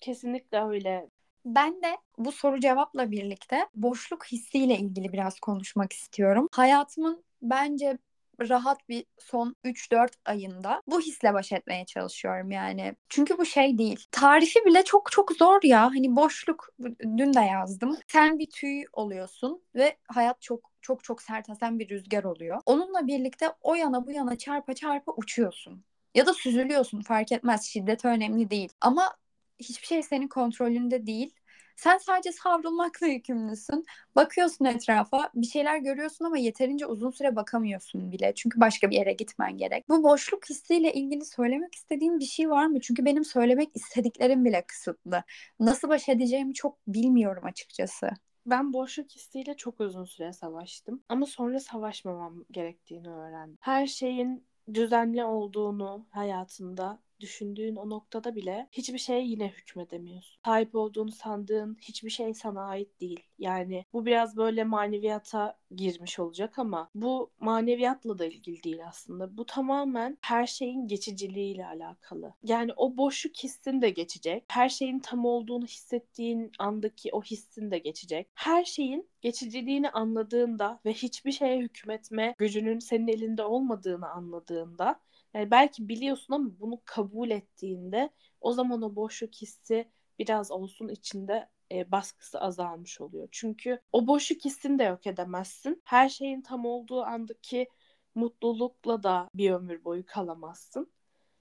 Kesinlikle 0.00 0.60
öyle. 0.64 1.08
Ben 1.44 1.82
de 1.82 1.96
bu 2.18 2.32
soru 2.32 2.60
cevapla 2.60 3.10
birlikte 3.10 3.66
boşluk 3.74 4.24
hissiyle 4.24 4.78
ilgili 4.78 5.12
biraz 5.12 5.40
konuşmak 5.40 5.92
istiyorum. 5.92 6.48
Hayatımın 6.52 7.24
bence 7.42 7.98
rahat 8.40 8.88
bir 8.88 9.04
son 9.18 9.56
3-4 9.64 10.12
ayında 10.24 10.82
bu 10.86 11.00
hisle 11.00 11.34
baş 11.34 11.52
etmeye 11.52 11.84
çalışıyorum 11.84 12.50
yani. 12.50 12.96
Çünkü 13.08 13.38
bu 13.38 13.44
şey 13.44 13.78
değil. 13.78 14.06
Tarifi 14.10 14.64
bile 14.64 14.84
çok 14.84 15.12
çok 15.12 15.32
zor 15.32 15.60
ya. 15.62 15.82
Hani 15.82 16.16
boşluk 16.16 16.68
dün 17.02 17.34
de 17.34 17.40
yazdım. 17.40 17.96
Sen 18.08 18.38
bir 18.38 18.50
tüy 18.50 18.84
oluyorsun 18.92 19.62
ve 19.74 19.96
hayat 20.08 20.42
çok 20.42 20.70
çok 20.82 21.04
çok 21.04 21.22
sert 21.22 21.50
esen 21.50 21.78
bir 21.78 21.88
rüzgar 21.88 22.24
oluyor. 22.24 22.60
Onunla 22.66 23.06
birlikte 23.06 23.52
o 23.60 23.74
yana 23.74 24.06
bu 24.06 24.10
yana 24.10 24.38
çarpa 24.38 24.74
çarpa 24.74 25.12
uçuyorsun. 25.16 25.84
Ya 26.14 26.26
da 26.26 26.34
süzülüyorsun 26.34 27.00
fark 27.00 27.32
etmez 27.32 27.64
şiddet 27.64 28.04
önemli 28.04 28.50
değil. 28.50 28.72
Ama 28.80 29.16
hiçbir 29.58 29.86
şey 29.86 30.02
senin 30.02 30.28
kontrolünde 30.28 31.06
değil 31.06 31.34
sen 31.76 31.98
sadece 31.98 32.32
savrulmakla 32.32 33.06
yükümlüsün. 33.06 33.84
Bakıyorsun 34.16 34.64
etrafa, 34.64 35.30
bir 35.34 35.46
şeyler 35.46 35.78
görüyorsun 35.78 36.24
ama 36.24 36.38
yeterince 36.38 36.86
uzun 36.86 37.10
süre 37.10 37.36
bakamıyorsun 37.36 38.12
bile. 38.12 38.32
Çünkü 38.36 38.60
başka 38.60 38.90
bir 38.90 38.96
yere 38.96 39.12
gitmen 39.12 39.56
gerek. 39.56 39.88
Bu 39.88 40.02
boşluk 40.02 40.50
hissiyle 40.50 40.92
ilgili 40.92 41.24
söylemek 41.24 41.74
istediğin 41.74 42.18
bir 42.18 42.24
şey 42.24 42.50
var 42.50 42.66
mı? 42.66 42.80
Çünkü 42.80 43.04
benim 43.04 43.24
söylemek 43.24 43.70
istediklerim 43.74 44.44
bile 44.44 44.64
kısıtlı. 44.66 45.22
Nasıl 45.60 45.88
baş 45.88 46.08
edeceğimi 46.08 46.54
çok 46.54 46.86
bilmiyorum 46.86 47.44
açıkçası. 47.44 48.10
Ben 48.46 48.72
boşluk 48.72 49.10
hissiyle 49.10 49.56
çok 49.56 49.80
uzun 49.80 50.04
süre 50.04 50.32
savaştım. 50.32 51.02
Ama 51.08 51.26
sonra 51.26 51.60
savaşmamam 51.60 52.44
gerektiğini 52.50 53.08
öğrendim. 53.08 53.58
Her 53.60 53.86
şeyin 53.86 54.46
düzenli 54.74 55.24
olduğunu 55.24 56.06
hayatında 56.10 56.98
düşündüğün 57.24 57.76
o 57.76 57.90
noktada 57.90 58.34
bile 58.34 58.68
hiçbir 58.72 58.98
şeye 58.98 59.24
yine 59.24 59.48
hükmedemiyorsun. 59.48 60.40
Sahip 60.44 60.74
olduğunu 60.74 61.12
sandığın 61.12 61.76
hiçbir 61.80 62.10
şey 62.10 62.34
sana 62.34 62.64
ait 62.64 63.00
değil. 63.00 63.20
Yani 63.38 63.84
bu 63.92 64.06
biraz 64.06 64.36
böyle 64.36 64.64
maneviyata 64.64 65.58
girmiş 65.70 66.18
olacak 66.18 66.58
ama 66.58 66.90
bu 66.94 67.30
maneviyatla 67.40 68.18
da 68.18 68.24
ilgili 68.24 68.62
değil 68.62 68.86
aslında. 68.88 69.36
Bu 69.36 69.46
tamamen 69.46 70.18
her 70.20 70.46
şeyin 70.46 70.88
geçiciliğiyle 70.88 71.66
alakalı. 71.66 72.34
Yani 72.42 72.72
o 72.76 72.96
boşluk 72.96 73.36
hissin 73.36 73.82
de 73.82 73.90
geçecek. 73.90 74.44
Her 74.48 74.68
şeyin 74.68 74.98
tam 74.98 75.24
olduğunu 75.24 75.64
hissettiğin 75.64 76.52
andaki 76.58 77.10
o 77.12 77.22
hissin 77.22 77.70
de 77.70 77.78
geçecek. 77.78 78.28
Her 78.34 78.64
şeyin 78.64 79.08
geçiciliğini 79.20 79.90
anladığında 79.90 80.80
ve 80.84 80.92
hiçbir 80.92 81.32
şeye 81.32 81.60
hükmetme 81.60 82.34
gücünün 82.38 82.78
senin 82.78 83.08
elinde 83.08 83.44
olmadığını 83.44 84.08
anladığında 84.08 85.00
yani 85.34 85.50
belki 85.50 85.88
biliyorsun 85.88 86.34
ama 86.34 86.50
bunu 86.60 86.80
kabul 86.84 87.30
ettiğinde 87.30 88.10
o 88.40 88.52
zaman 88.52 88.82
o 88.82 88.96
boşluk 88.96 89.34
hissi 89.34 89.88
biraz 90.18 90.50
olsun 90.50 90.88
içinde 90.88 91.48
e, 91.72 91.92
baskısı 91.92 92.40
azalmış 92.40 93.00
oluyor. 93.00 93.28
Çünkü 93.32 93.80
o 93.92 94.06
boşluk 94.06 94.44
hissini 94.44 94.78
de 94.78 94.84
yok 94.84 95.06
edemezsin. 95.06 95.82
Her 95.84 96.08
şeyin 96.08 96.42
tam 96.42 96.66
olduğu 96.66 97.02
andaki 97.02 97.68
mutlulukla 98.14 99.02
da 99.02 99.30
bir 99.34 99.50
ömür 99.50 99.84
boyu 99.84 100.06
kalamazsın. 100.06 100.92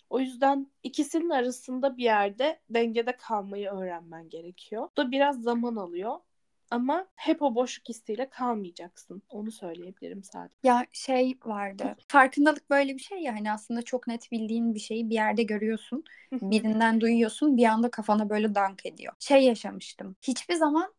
O 0.09 0.19
yüzden 0.19 0.71
ikisinin 0.83 1.29
arasında 1.29 1.97
bir 1.97 2.03
yerde 2.03 2.62
dengede 2.69 3.17
kalmayı 3.17 3.69
öğrenmen 3.69 4.29
gerekiyor. 4.29 4.89
Bu 4.91 4.97
da 4.97 5.12
biraz 5.12 5.41
zaman 5.41 5.75
alıyor. 5.75 6.19
Ama 6.72 7.08
hep 7.15 7.41
o 7.41 7.55
boşluk 7.55 7.89
hissiyle 7.89 8.29
kalmayacaksın. 8.29 9.22
Onu 9.29 9.51
söyleyebilirim 9.51 10.24
sadece. 10.24 10.55
Ya 10.63 10.86
şey 10.91 11.38
vardı. 11.46 11.96
Farkındalık 12.08 12.70
böyle 12.70 12.93
bir 12.93 13.01
şey 13.01 13.20
ya 13.20 13.36
hani 13.36 13.51
aslında 13.51 13.82
çok 13.82 14.08
net 14.08 14.32
bildiğin 14.32 14.74
bir 14.74 14.79
şeyi 14.79 15.10
bir 15.10 15.15
yerde 15.15 15.43
görüyorsun. 15.43 16.03
birinden 16.32 17.01
duyuyorsun 17.01 17.58
bir 17.58 17.65
anda 17.65 17.91
kafana 17.91 18.29
böyle 18.29 18.55
dank 18.55 18.86
ediyor. 18.86 19.13
Şey 19.20 19.43
yaşamıştım. 19.43 20.15
Hiçbir 20.22 20.55
zaman 20.55 20.93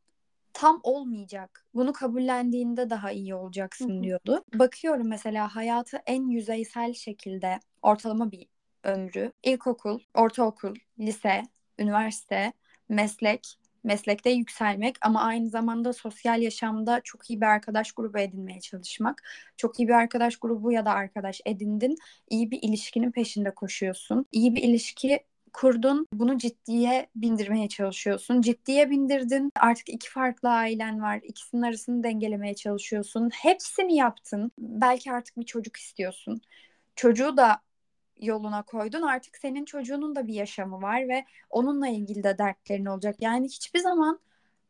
tam 0.52 0.80
olmayacak. 0.82 1.66
Bunu 1.74 1.92
kabullendiğinde 1.92 2.90
daha 2.90 3.10
iyi 3.12 3.34
olacaksın 3.34 4.02
diyordu. 4.02 4.44
Bakıyorum 4.54 5.08
mesela 5.08 5.56
hayatı 5.56 6.02
en 6.06 6.28
yüzeysel 6.28 6.94
şekilde 6.94 7.60
ortalama 7.82 8.32
bir 8.32 8.46
ömrü. 8.84 9.32
İlkokul, 9.42 9.98
ortaokul, 10.14 10.74
lise, 10.98 11.42
üniversite, 11.78 12.52
meslek, 12.88 13.58
meslekte 13.84 14.30
yükselmek 14.30 14.96
ama 15.00 15.22
aynı 15.22 15.48
zamanda 15.48 15.92
sosyal 15.92 16.42
yaşamda 16.42 17.00
çok 17.04 17.30
iyi 17.30 17.40
bir 17.40 17.46
arkadaş 17.46 17.92
grubu 17.92 18.18
edinmeye 18.18 18.60
çalışmak. 18.60 19.22
Çok 19.56 19.80
iyi 19.80 19.88
bir 19.88 19.92
arkadaş 19.92 20.36
grubu 20.36 20.72
ya 20.72 20.84
da 20.84 20.90
arkadaş 20.90 21.40
edindin. 21.46 21.96
iyi 22.30 22.50
bir 22.50 22.58
ilişkinin 22.62 23.12
peşinde 23.12 23.50
koşuyorsun. 23.54 24.26
İyi 24.32 24.54
bir 24.54 24.62
ilişki 24.62 25.20
kurdun. 25.52 26.06
Bunu 26.12 26.38
ciddiye 26.38 27.06
bindirmeye 27.16 27.68
çalışıyorsun. 27.68 28.40
Ciddiye 28.40 28.90
bindirdin. 28.90 29.50
Artık 29.60 29.88
iki 29.88 30.10
farklı 30.10 30.48
ailen 30.48 31.02
var. 31.02 31.20
İkisinin 31.22 31.62
arasını 31.62 32.02
dengelemeye 32.02 32.54
çalışıyorsun. 32.54 33.30
Hepsini 33.34 33.96
yaptın. 33.96 34.52
Belki 34.58 35.12
artık 35.12 35.36
bir 35.36 35.46
çocuk 35.46 35.76
istiyorsun. 35.76 36.40
Çocuğu 36.96 37.36
da 37.36 37.60
yoluna 38.24 38.62
koydun. 38.62 39.02
Artık 39.02 39.36
senin 39.36 39.64
çocuğunun 39.64 40.16
da 40.16 40.26
bir 40.26 40.34
yaşamı 40.34 40.82
var 40.82 41.08
ve 41.08 41.24
onunla 41.50 41.88
ilgili 41.88 42.24
de 42.24 42.38
dertlerin 42.38 42.86
olacak. 42.86 43.16
Yani 43.20 43.46
hiçbir 43.46 43.78
zaman 43.80 44.20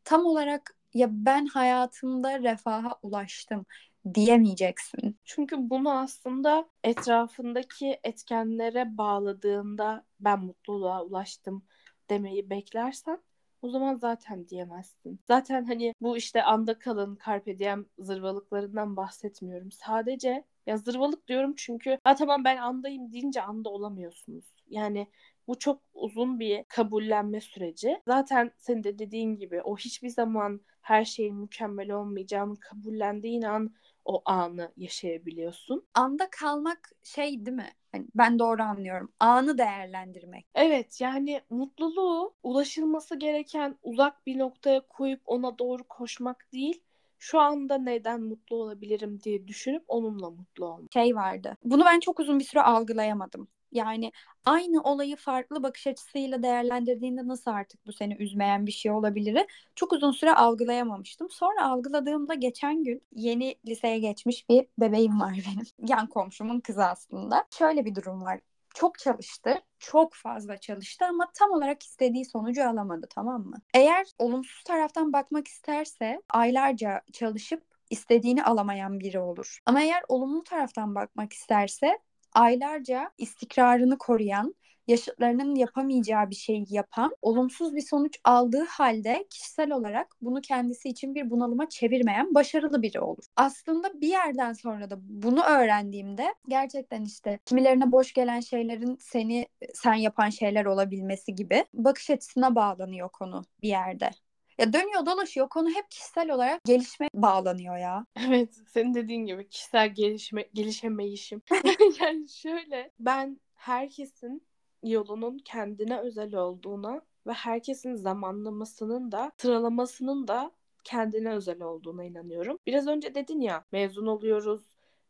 tam 0.04 0.26
olarak 0.26 0.76
ya 0.94 1.08
ben 1.10 1.46
hayatımda 1.46 2.42
refaha 2.42 2.98
ulaştım 3.02 3.66
diyemeyeceksin. 4.14 5.18
Çünkü 5.24 5.56
bunu 5.58 5.98
aslında 5.98 6.68
etrafındaki 6.84 8.00
etkenlere 8.04 8.98
bağladığında 8.98 10.04
ben 10.20 10.40
mutluluğa 10.40 11.04
ulaştım 11.04 11.62
demeyi 12.10 12.50
beklersen 12.50 13.18
o 13.64 13.70
zaman 13.70 13.94
zaten 13.94 14.48
diyemezsin. 14.48 15.20
Zaten 15.28 15.64
hani 15.64 15.94
bu 16.00 16.16
işte 16.16 16.42
anda 16.42 16.78
kalın, 16.78 17.18
carpe 17.26 17.58
diem 17.58 17.86
zırvalıklarından 17.98 18.96
bahsetmiyorum. 18.96 19.72
Sadece 19.72 20.44
ya 20.66 20.76
zırvalık 20.76 21.28
diyorum 21.28 21.54
çünkü 21.56 21.98
ha 22.04 22.14
tamam 22.14 22.44
ben 22.44 22.56
andayım 22.56 23.12
deyince 23.12 23.42
anda 23.42 23.68
olamıyorsunuz. 23.70 24.44
Yani 24.68 25.06
bu 25.48 25.58
çok 25.58 25.82
uzun 25.94 26.40
bir 26.40 26.64
kabullenme 26.68 27.40
süreci. 27.40 28.00
Zaten 28.08 28.50
senin 28.56 28.84
de 28.84 28.98
dediğin 28.98 29.36
gibi 29.36 29.62
o 29.62 29.76
hiçbir 29.76 30.08
zaman 30.08 30.60
her 30.82 31.04
şeyin 31.04 31.34
mükemmel 31.36 31.90
olmayacağını 31.90 32.60
kabullendiğin 32.60 33.42
an 33.42 33.74
o 34.04 34.22
anı 34.24 34.72
yaşayabiliyorsun. 34.76 35.86
Anda 35.94 36.30
kalmak 36.30 36.92
şey 37.02 37.46
değil 37.46 37.56
mi? 37.56 37.68
Hani 37.92 38.06
ben 38.14 38.38
doğru 38.38 38.62
anlıyorum. 38.62 39.12
Anı 39.20 39.58
değerlendirmek. 39.58 40.46
Evet 40.54 41.00
yani 41.00 41.40
mutluluğu 41.50 42.34
ulaşılması 42.42 43.18
gereken 43.18 43.76
uzak 43.82 44.26
bir 44.26 44.38
noktaya 44.38 44.80
koyup 44.80 45.20
ona 45.26 45.58
doğru 45.58 45.84
koşmak 45.88 46.52
değil 46.52 46.82
şu 47.18 47.40
anda 47.40 47.78
neden 47.78 48.22
mutlu 48.22 48.56
olabilirim 48.56 49.20
diye 49.20 49.48
düşünüp 49.48 49.84
onunla 49.88 50.30
mutlu 50.30 50.66
olmak. 50.66 50.92
Şey 50.92 51.16
vardı. 51.16 51.56
Bunu 51.64 51.84
ben 51.84 52.00
çok 52.00 52.20
uzun 52.20 52.38
bir 52.38 52.44
süre 52.44 52.62
algılayamadım. 52.62 53.48
Yani 53.74 54.12
aynı 54.44 54.82
olayı 54.82 55.16
farklı 55.16 55.62
bakış 55.62 55.86
açısıyla 55.86 56.42
değerlendirdiğinde 56.42 57.26
nasıl 57.28 57.50
artık 57.50 57.86
bu 57.86 57.92
seni 57.92 58.14
üzmeyen 58.14 58.66
bir 58.66 58.72
şey 58.72 58.92
olabilir? 58.92 59.46
Çok 59.74 59.92
uzun 59.92 60.12
süre 60.12 60.34
algılayamamıştım. 60.34 61.30
Sonra 61.30 61.68
algıladığımda 61.68 62.34
geçen 62.34 62.84
gün 62.84 63.02
yeni 63.12 63.54
liseye 63.66 63.98
geçmiş 63.98 64.48
bir 64.48 64.66
bebeğim 64.78 65.20
var 65.20 65.32
benim. 65.32 65.66
Yan 65.88 66.06
komşumun 66.06 66.60
kızı 66.60 66.84
aslında. 66.84 67.44
Şöyle 67.50 67.84
bir 67.84 67.94
durum 67.94 68.22
var 68.22 68.40
çok 68.74 68.98
çalıştı. 68.98 69.54
Çok 69.78 70.14
fazla 70.14 70.56
çalıştı 70.56 71.04
ama 71.04 71.30
tam 71.34 71.50
olarak 71.50 71.82
istediği 71.82 72.24
sonucu 72.24 72.68
alamadı 72.68 73.06
tamam 73.10 73.42
mı? 73.42 73.56
Eğer 73.74 74.06
olumsuz 74.18 74.62
taraftan 74.62 75.12
bakmak 75.12 75.48
isterse 75.48 76.22
aylarca 76.28 77.02
çalışıp 77.12 77.62
istediğini 77.90 78.44
alamayan 78.44 79.00
biri 79.00 79.18
olur. 79.18 79.58
Ama 79.66 79.82
eğer 79.82 80.02
olumlu 80.08 80.44
taraftan 80.44 80.94
bakmak 80.94 81.32
isterse 81.32 81.98
aylarca 82.34 83.10
istikrarını 83.18 83.98
koruyan, 83.98 84.54
yaşıtlarının 84.88 85.54
yapamayacağı 85.54 86.30
bir 86.30 86.34
şeyi 86.34 86.66
yapan, 86.70 87.16
olumsuz 87.22 87.74
bir 87.74 87.80
sonuç 87.80 88.18
aldığı 88.24 88.64
halde 88.64 89.26
kişisel 89.30 89.72
olarak 89.72 90.16
bunu 90.20 90.40
kendisi 90.40 90.88
için 90.88 91.14
bir 91.14 91.30
bunalıma 91.30 91.68
çevirmeyen 91.68 92.34
başarılı 92.34 92.82
biri 92.82 93.00
olur. 93.00 93.24
Aslında 93.36 94.00
bir 94.00 94.08
yerden 94.08 94.52
sonra 94.52 94.90
da 94.90 94.96
bunu 95.00 95.42
öğrendiğimde 95.44 96.34
gerçekten 96.48 97.02
işte 97.04 97.38
kimilerine 97.44 97.92
boş 97.92 98.12
gelen 98.12 98.40
şeylerin 98.40 98.96
seni 99.00 99.46
sen 99.74 99.94
yapan 99.94 100.30
şeyler 100.30 100.64
olabilmesi 100.64 101.34
gibi 101.34 101.64
bakış 101.74 102.10
açısına 102.10 102.54
bağlanıyor 102.54 103.08
konu 103.08 103.42
bir 103.62 103.68
yerde. 103.68 104.10
Ya 104.58 104.72
dönüyor 104.72 105.06
dolaşıyor 105.06 105.48
konu 105.48 105.70
hep 105.70 105.90
kişisel 105.90 106.30
olarak 106.30 106.64
gelişme 106.64 107.08
bağlanıyor 107.14 107.76
ya. 107.76 108.06
Evet 108.28 108.54
senin 108.68 108.94
dediğin 108.94 109.26
gibi 109.26 109.48
kişisel 109.48 109.94
gelişme 109.94 110.48
gelişemeyişim. 110.54 111.42
yani 112.00 112.28
şöyle 112.28 112.90
ben 113.00 113.40
herkesin 113.54 114.46
yolunun 114.82 115.38
kendine 115.38 115.98
özel 115.98 116.34
olduğuna 116.34 117.02
ve 117.26 117.32
herkesin 117.32 117.94
zamanlamasının 117.94 119.12
da 119.12 119.32
sıralamasının 119.36 120.28
da 120.28 120.50
kendine 120.84 121.30
özel 121.30 121.62
olduğuna 121.62 122.04
inanıyorum. 122.04 122.58
Biraz 122.66 122.86
önce 122.86 123.14
dedin 123.14 123.40
ya 123.40 123.64
mezun 123.72 124.06
oluyoruz, 124.06 124.62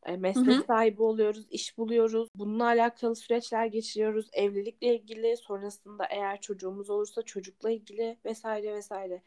e, 0.06 0.16
meslek 0.16 0.46
hı 0.46 0.50
hı. 0.50 0.64
sahibi 0.66 1.02
oluyoruz, 1.02 1.46
iş 1.50 1.78
buluyoruz. 1.78 2.28
Bununla 2.34 2.64
alakalı 2.64 3.16
süreçler 3.16 3.66
geçiriyoruz. 3.66 4.26
Evlilikle 4.32 4.94
ilgili, 4.94 5.36
sonrasında 5.36 6.04
eğer 6.10 6.40
çocuğumuz 6.40 6.90
olursa 6.90 7.22
çocukla 7.22 7.70
ilgili 7.70 8.18
vesaire 8.24 8.74
vesaire. 8.74 9.22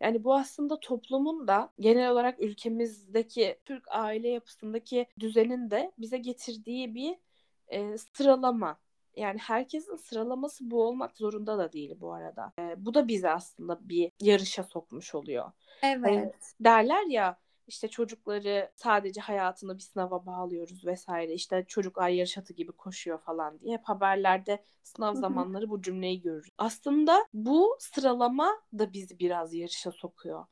Yani 0.00 0.24
bu 0.24 0.34
aslında 0.34 0.80
toplumun 0.80 1.48
da 1.48 1.72
genel 1.80 2.10
olarak 2.10 2.40
ülkemizdeki 2.40 3.58
Türk 3.64 3.84
aile 3.90 4.28
yapısındaki 4.28 5.06
düzenin 5.20 5.70
de 5.70 5.92
bize 5.98 6.18
getirdiği 6.18 6.94
bir 6.94 7.16
e, 7.68 7.98
sıralama. 7.98 8.78
Yani 9.16 9.38
herkesin 9.38 9.96
sıralaması 9.96 10.70
bu 10.70 10.82
olmak 10.82 11.16
zorunda 11.16 11.58
da 11.58 11.72
değil 11.72 11.96
bu 12.00 12.12
arada. 12.12 12.52
E, 12.58 12.86
bu 12.86 12.94
da 12.94 13.08
bizi 13.08 13.28
aslında 13.28 13.88
bir 13.88 14.12
yarışa 14.20 14.62
sokmuş 14.62 15.14
oluyor. 15.14 15.52
Evet. 15.82 16.14
Yani 16.14 16.32
derler 16.60 17.06
ya 17.06 17.38
işte 17.68 17.88
çocukları 17.88 18.70
sadece 18.76 19.20
hayatını 19.20 19.74
bir 19.74 19.82
sınava 19.82 20.26
bağlıyoruz 20.26 20.86
vesaire. 20.86 21.34
İşte 21.34 21.64
çocuk 21.68 21.98
ay 21.98 22.16
yarış 22.16 22.38
atı 22.38 22.52
gibi 22.52 22.72
koşuyor 22.72 23.18
falan 23.18 23.60
diye 23.60 23.76
hep 23.76 23.84
haberlerde 23.84 24.64
sınav 24.82 25.14
zamanları 25.14 25.70
bu 25.70 25.82
cümleyi 25.82 26.20
görürüz. 26.20 26.50
Aslında 26.58 27.26
bu 27.34 27.76
sıralama 27.80 28.60
da 28.78 28.92
bizi 28.92 29.18
biraz 29.18 29.54
yarışa 29.54 29.92
sokuyor. 29.92 30.44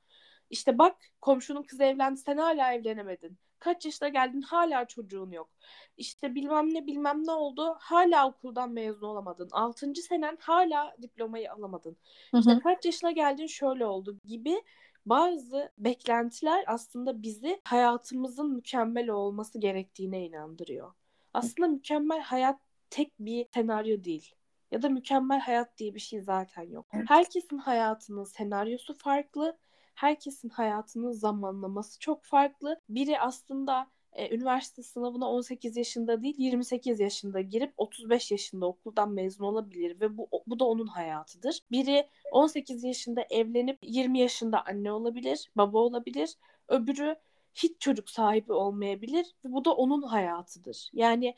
İşte 0.51 0.79
bak 0.79 0.97
komşunun 1.21 1.63
kızı 1.63 1.85
evlendi 1.85 2.21
sen 2.21 2.37
hala 2.37 2.73
evlenemedin. 2.73 3.39
Kaç 3.59 3.85
yaşına 3.85 4.09
geldin 4.09 4.41
hala 4.41 4.85
çocuğun 4.85 5.31
yok. 5.31 5.51
İşte 5.97 6.35
bilmem 6.35 6.75
ne 6.75 6.87
bilmem 6.87 7.27
ne 7.27 7.33
oldu 7.33 7.77
hala 7.81 8.29
okuldan 8.29 8.71
mezun 8.71 9.07
olamadın. 9.07 9.49
Altıncı 9.53 10.03
senen 10.03 10.39
hala 10.41 10.97
diplomayı 11.03 11.53
alamadın. 11.53 11.97
İşte 12.39 12.59
kaç 12.63 12.85
yaşına 12.85 13.11
geldin 13.11 13.47
şöyle 13.47 13.87
oldu 13.87 14.19
gibi 14.25 14.63
bazı 15.07 15.73
beklentiler 15.79 16.65
aslında 16.67 17.23
bizi 17.23 17.61
hayatımızın 17.65 18.55
mükemmel 18.55 19.09
olması 19.11 19.59
gerektiğine 19.59 20.27
inandırıyor. 20.27 20.93
Aslında 21.35 21.69
mükemmel 21.69 22.21
hayat 22.21 22.61
tek 22.91 23.13
bir 23.19 23.47
senaryo 23.55 24.05
değil. 24.05 24.35
ya 24.71 24.83
da 24.83 24.89
mükemmel 24.89 25.41
hayat 25.41 25.79
diye 25.79 25.95
bir 25.95 26.01
şey 26.01 26.21
zaten 26.21 26.63
yok. 26.63 26.87
Herkesin 27.07 27.59
hayatının 27.59 28.25
senaryosu 28.25 28.99
farklı. 28.99 29.59
Herkesin 29.95 30.49
hayatının 30.49 31.13
zamanlaması 31.13 32.01
çok 32.01 32.25
farklı. 32.25 32.81
Biri 32.89 33.21
aslında 33.21 33.87
e, 34.17 34.35
üniversite 34.37 34.83
sınavına 34.83 35.31
18 35.31 35.77
yaşında 35.77 36.23
değil 36.23 36.35
28 36.39 37.01
yaşında 37.01 37.41
girip 37.41 37.73
35 37.77 38.31
yaşında 38.31 38.67
okuldan 38.67 39.11
mezun 39.11 39.45
olabilir 39.45 40.01
ve 40.01 40.17
bu 40.19 40.29
bu 40.47 40.59
da 40.59 40.65
onun 40.65 40.87
hayatıdır. 40.87 41.61
Biri 41.71 42.09
18 42.33 42.85
yaşında 42.85 43.27
evlenip 43.31 43.79
20 43.83 44.19
yaşında 44.19 44.67
anne 44.67 44.93
olabilir, 44.93 45.51
baba 45.57 45.79
olabilir. 45.79 46.37
Öbürü 46.69 47.17
hiç 47.55 47.81
çocuk 47.81 48.11
sahibi 48.11 48.53
olmayabilir 48.53 49.27
ve 49.45 49.53
bu 49.53 49.65
da 49.65 49.75
onun 49.75 50.03
hayatıdır. 50.03 50.91
Yani 50.93 51.35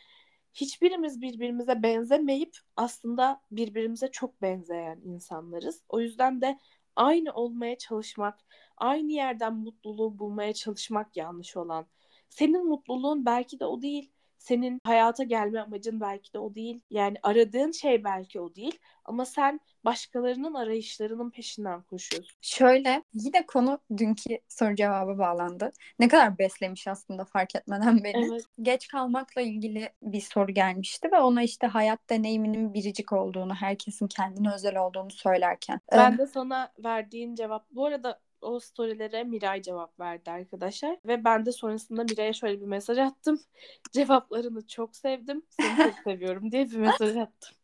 hiçbirimiz 0.54 1.20
birbirimize 1.22 1.82
benzemeyip 1.82 2.56
aslında 2.76 3.40
birbirimize 3.50 4.10
çok 4.10 4.42
benzeyen 4.42 5.00
insanlarız. 5.04 5.82
O 5.88 6.00
yüzden 6.00 6.40
de 6.40 6.58
aynı 6.96 7.32
olmaya 7.32 7.78
çalışmak, 7.78 8.38
aynı 8.76 9.12
yerden 9.12 9.54
mutluluğu 9.54 10.18
bulmaya 10.18 10.52
çalışmak 10.52 11.16
yanlış 11.16 11.56
olan. 11.56 11.86
Senin 12.28 12.68
mutluluğun 12.68 13.26
belki 13.26 13.60
de 13.60 13.64
o 13.64 13.82
değil. 13.82 14.10
Senin 14.38 14.80
hayata 14.84 15.24
gelme 15.24 15.60
amacın 15.60 16.00
belki 16.00 16.32
de 16.32 16.38
o 16.38 16.54
değil. 16.54 16.80
Yani 16.90 17.16
aradığın 17.22 17.72
şey 17.72 18.04
belki 18.04 18.40
o 18.40 18.54
değil. 18.54 18.78
Ama 19.04 19.24
sen 19.24 19.60
başkalarının 19.84 20.54
arayışlarının 20.54 21.30
peşinden 21.30 21.82
koşuyorsun. 21.82 22.38
Şöyle 22.40 23.02
yine 23.14 23.46
konu 23.46 23.78
dünkü 23.96 24.38
soru 24.48 24.74
cevaba 24.74 25.18
bağlandı. 25.18 25.72
Ne 25.98 26.08
kadar 26.08 26.38
beslemiş 26.38 26.88
aslında 26.88 27.24
fark 27.24 27.56
etmeden 27.56 28.04
beni. 28.04 28.28
Evet. 28.30 28.44
Geç 28.62 28.88
kalmakla 28.88 29.40
ilgili 29.40 29.88
bir 30.02 30.20
soru 30.20 30.52
gelmişti 30.52 31.08
ve 31.12 31.20
ona 31.20 31.42
işte 31.42 31.66
hayat 31.66 32.10
deneyiminin 32.10 32.74
biricik 32.74 33.12
olduğunu, 33.12 33.54
herkesin 33.54 34.06
kendine 34.06 34.54
özel 34.54 34.76
olduğunu 34.76 35.10
söylerken. 35.10 35.80
Ben 35.92 36.18
de 36.18 36.26
sana 36.26 36.72
verdiğin 36.84 37.34
cevap 37.34 37.70
bu 37.70 37.86
arada 37.86 38.20
o 38.42 38.60
storylere 38.60 39.24
Miray 39.24 39.62
cevap 39.62 40.00
verdi 40.00 40.30
arkadaşlar. 40.30 40.98
Ve 41.04 41.24
ben 41.24 41.46
de 41.46 41.52
sonrasında 41.52 42.04
Miray'a 42.04 42.32
şöyle 42.32 42.60
bir 42.60 42.66
mesaj 42.66 42.98
attım. 42.98 43.40
Cevaplarını 43.92 44.66
çok 44.66 44.96
sevdim. 44.96 45.42
Seni 45.50 45.76
çok 45.76 45.94
seviyorum 46.04 46.52
diye 46.52 46.70
bir 46.70 46.76
mesaj 46.76 47.16
attım. 47.16 47.56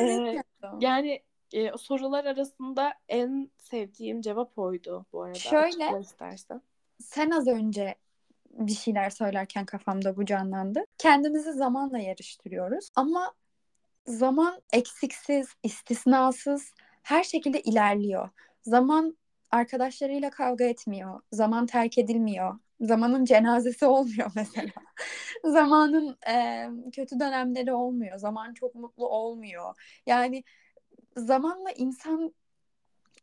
Ee, 0.00 0.42
yani 0.80 1.22
e, 1.52 1.78
sorular 1.78 2.24
arasında 2.24 2.92
en 3.08 3.50
sevdiğim 3.56 4.20
cevap 4.20 4.58
oydu 4.58 5.06
bu 5.12 5.22
arada. 5.22 5.38
Şöyle- 5.38 6.00
istersen. 6.00 6.62
Sen 7.00 7.30
az 7.30 7.46
önce 7.48 7.94
bir 8.50 8.72
şeyler 8.72 9.10
söylerken 9.10 9.66
kafamda 9.66 10.16
bu 10.16 10.24
canlandı. 10.24 10.84
Kendimizi 10.98 11.52
zamanla 11.52 11.98
yarıştırıyoruz 11.98 12.90
ama 12.96 13.34
zaman 14.06 14.62
eksiksiz, 14.72 15.48
istisnasız 15.62 16.74
her 17.02 17.24
şekilde 17.24 17.60
ilerliyor. 17.60 18.28
Zaman 18.62 19.16
arkadaşlarıyla 19.52 20.30
kavga 20.30 20.64
etmiyor. 20.64 21.20
Zaman 21.32 21.66
terk 21.66 21.98
edilmiyor. 21.98 22.58
Zamanın 22.80 23.24
cenazesi 23.24 23.86
olmuyor 23.86 24.32
mesela. 24.36 24.72
Zamanın 25.44 26.18
e, 26.28 26.66
kötü 26.92 27.20
dönemleri 27.20 27.72
olmuyor. 27.72 28.18
Zaman 28.18 28.54
çok 28.54 28.74
mutlu 28.74 29.08
olmuyor. 29.08 29.74
Yani 30.06 30.44
zamanla 31.16 31.70
insan 31.70 32.34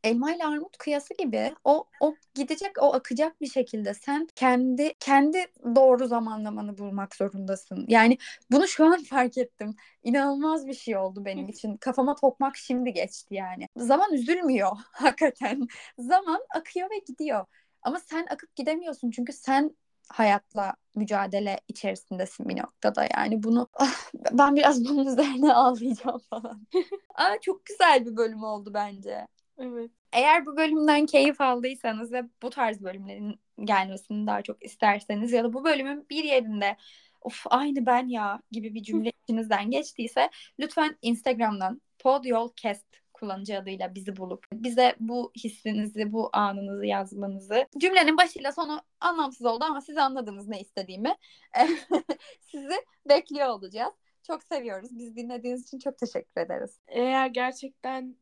elma 0.03 0.32
ile 0.36 0.46
armut 0.46 0.77
kıyası 0.77 1.13
gibi 1.13 1.53
o 1.63 1.86
o 2.00 2.15
gidecek 2.36 2.72
o 2.82 2.94
akacak 2.94 3.41
bir 3.41 3.48
şekilde 3.48 3.94
sen 3.94 4.27
kendi 4.36 4.94
kendi 5.00 5.46
doğru 5.75 6.08
zamanlamanı 6.08 6.77
bulmak 6.77 7.15
zorundasın. 7.15 7.86
Yani 7.88 8.18
bunu 8.51 8.68
şu 8.68 8.86
an 8.86 9.03
fark 9.10 9.38
ettim. 9.38 9.75
İnanılmaz 10.03 10.68
bir 10.68 10.74
şey 10.74 10.98
oldu 10.98 11.25
benim 11.25 11.48
için. 11.50 11.77
Kafama 11.77 12.15
tokmak 12.15 12.58
şimdi 12.58 12.94
geçti 12.94 13.36
yani. 13.36 13.68
Zaman 13.77 14.13
üzülmüyor 14.13 14.72
hakikaten. 14.91 15.68
Zaman 16.00 16.41
akıyor 16.56 16.89
ve 16.91 16.98
gidiyor. 17.08 17.46
Ama 17.82 18.00
sen 18.00 18.25
akıp 18.29 18.56
gidemiyorsun 18.56 19.12
çünkü 19.12 19.34
sen 19.34 19.75
hayatla 20.10 20.74
mücadele 20.96 21.60
içerisindesin 21.68 22.50
bir 22.50 22.58
noktada 22.58 23.08
yani 23.18 23.44
bunu 23.44 23.68
Ah, 23.74 24.12
ben 24.32 24.56
biraz 24.56 24.86
bunun 24.86 25.08
üzerine 25.08 25.53
ağlayacağım 25.56 26.20
falan. 26.29 26.68
Aa, 27.15 27.39
çok 27.41 27.65
güzel 27.65 28.06
bir 28.06 28.18
bölüm 28.18 28.44
oldu 28.44 28.72
bence. 28.74 29.27
Evet. 29.60 29.92
Eğer 30.13 30.46
bu 30.46 30.58
bölümden 30.58 31.05
keyif 31.05 31.42
aldıysanız 31.42 32.12
ve 32.12 32.24
bu 32.42 32.50
tarz 32.50 32.81
bölümlerin 32.81 33.40
gelmesini 33.64 34.27
daha 34.27 34.42
çok 34.42 34.66
isterseniz 34.66 35.31
ya 35.31 35.44
da 35.44 35.53
bu 35.53 35.64
bölümün 35.64 36.05
bir 36.10 36.24
yerinde 36.24 36.77
of 37.22 37.44
aynı 37.50 37.86
ben 37.86 38.07
ya 38.07 38.42
gibi 38.51 38.74
bir 38.74 38.83
cümle 38.83 39.12
içinizden 39.24 39.72
geçtiyse 39.72 40.29
lütfen 40.60 40.98
Instagram'dan 41.01 41.81
podyolcast 42.00 42.86
kullanıcı 43.14 43.57
adıyla 43.57 43.96
bizi 43.96 44.18
bulup 44.18 44.46
bize 44.53 44.96
bu 45.00 45.31
hissinizi, 45.44 46.12
bu 46.12 46.29
anınızı 46.33 46.86
yazmanızı 46.86 47.68
cümlenin 47.77 48.18
başıyla 48.18 48.51
sonu 48.51 48.81
anlamsız 49.00 49.46
oldu 49.46 49.64
ama 49.64 49.81
siz 49.81 49.98
anladınız 49.98 50.48
ne 50.48 50.62
istediğimi. 50.62 51.16
Sizi 52.42 52.75
bekliyor 53.10 53.48
olacağız. 53.48 53.94
Çok 54.27 54.44
seviyoruz. 54.44 54.90
Biz 54.92 55.16
dinlediğiniz 55.16 55.68
için 55.68 55.79
çok 55.79 55.98
teşekkür 55.98 56.42
ederiz. 56.42 56.79
Eğer 56.88 57.27
gerçekten 57.27 58.16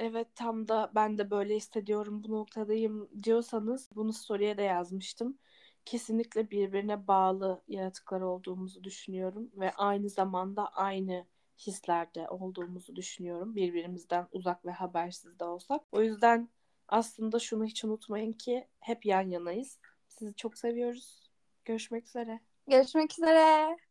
evet 0.00 0.28
tam 0.34 0.68
da 0.68 0.90
ben 0.94 1.18
de 1.18 1.30
böyle 1.30 1.56
hissediyorum 1.56 2.24
bu 2.24 2.32
noktadayım 2.32 3.08
diyorsanız 3.22 3.90
bunu 3.94 4.12
story'e 4.12 4.56
de 4.56 4.62
yazmıştım. 4.62 5.38
Kesinlikle 5.84 6.50
birbirine 6.50 7.06
bağlı 7.06 7.62
yaratıklar 7.68 8.20
olduğumuzu 8.20 8.84
düşünüyorum 8.84 9.50
ve 9.54 9.72
aynı 9.72 10.08
zamanda 10.08 10.68
aynı 10.68 11.26
hislerde 11.58 12.28
olduğumuzu 12.28 12.96
düşünüyorum. 12.96 13.56
Birbirimizden 13.56 14.26
uzak 14.32 14.66
ve 14.66 14.70
habersiz 14.70 15.38
de 15.38 15.44
olsak. 15.44 15.82
O 15.92 16.02
yüzden 16.02 16.48
aslında 16.88 17.38
şunu 17.38 17.64
hiç 17.64 17.84
unutmayın 17.84 18.32
ki 18.32 18.68
hep 18.80 19.06
yan 19.06 19.30
yanayız. 19.30 19.78
Sizi 20.08 20.34
çok 20.34 20.58
seviyoruz. 20.58 21.30
Görüşmek 21.64 22.06
üzere. 22.06 22.40
Görüşmek 22.66 23.12
üzere. 23.12 23.89